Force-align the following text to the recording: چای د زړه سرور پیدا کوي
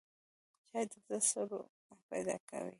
چای 0.67 0.83
د 0.91 0.93
زړه 1.05 1.17
سرور 1.31 1.65
پیدا 2.09 2.35
کوي 2.49 2.69